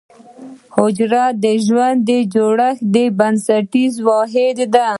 حجره 0.75 1.23
د 1.43 1.45
ژوند 1.65 1.99
د 2.09 2.11
جوړښت 2.33 2.83
بنسټیز 3.19 3.93
واحد 4.07 4.57
دی 4.73 4.87